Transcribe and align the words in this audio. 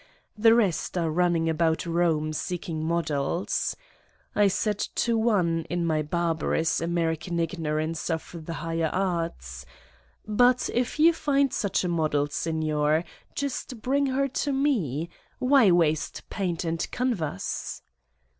The 0.35 0.55
rest 0.55 0.97
are 0.97 1.11
running 1.11 1.47
about 1.47 1.83
Eome 1.85 2.33
seeking 2.33 2.83
models. 2.83 3.75
I 4.33 4.47
said 4.47 4.79
to 4.95 5.15
one, 5.15 5.67
in 5.69 5.85
my 5.85 6.01
barbarous, 6.01 6.81
American 6.81 7.39
ignorance 7.39 8.09
of 8.09 8.35
the 8.47 8.53
higher 8.65 8.89
arts: 8.91 9.63
"But 10.25 10.71
if 10.73 10.97
you 10.97 11.13
find 11.13 11.53
such 11.53 11.83
a 11.83 11.87
model, 11.87 12.25
Signor, 12.25 13.03
just 13.35 13.83
bring 13.83 14.07
her 14.07 14.27
to 14.27 14.51
me. 14.51 15.07
Why 15.37 15.69
waste 15.69 16.27
paint 16.31 16.63
and 16.63 16.89
canvas 16.89 17.83